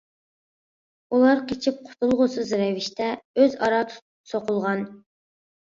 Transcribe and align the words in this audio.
ئۇلار 1.17 1.43
قېچىپ 1.51 1.85
قۇتۇلغۇسىز 1.91 2.55
رەۋىشتە 2.63 3.11
ئۆز-ئارا 3.39 3.87
سوقۇلغان. 4.35 4.89